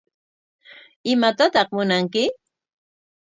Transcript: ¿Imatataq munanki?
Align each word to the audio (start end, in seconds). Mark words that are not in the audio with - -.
¿Imatataq 1.11 1.67
munanki? 1.75 2.23